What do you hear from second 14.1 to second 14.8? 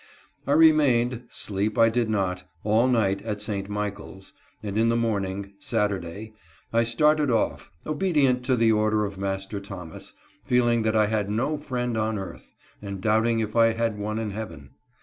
in heaven.